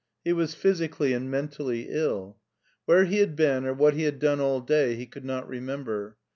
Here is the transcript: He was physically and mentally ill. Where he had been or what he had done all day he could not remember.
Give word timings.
He 0.25 0.33
was 0.33 0.55
physically 0.55 1.13
and 1.13 1.29
mentally 1.29 1.85
ill. 1.91 2.39
Where 2.85 3.05
he 3.05 3.19
had 3.19 3.35
been 3.35 3.67
or 3.67 3.73
what 3.75 3.93
he 3.93 4.01
had 4.01 4.17
done 4.17 4.39
all 4.39 4.59
day 4.59 4.95
he 4.95 5.05
could 5.05 5.25
not 5.25 5.47
remember. 5.47 6.17